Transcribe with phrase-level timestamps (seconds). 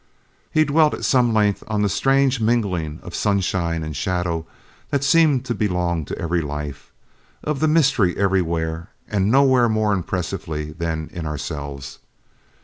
[0.51, 4.47] He dwelt at some length on the strange mingling of sunshine and shadow
[4.89, 6.91] that seemed to belong to every life;
[7.45, 11.99] on the mystery everywhere, and nowhere more impressively than in ourselves.